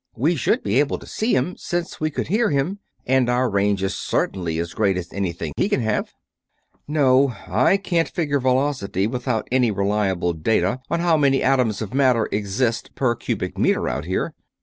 [0.15, 3.83] "We should be able to see him, since we could hear him, and our range
[3.83, 6.11] is certainly as great as anything he can have."
[6.87, 7.31] "No.
[7.83, 13.13] Can't figure velocity without any reliable data on how many atoms of matter exist per
[13.13, 14.33] cubic meter out here."